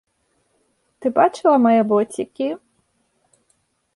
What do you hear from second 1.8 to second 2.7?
боцікі?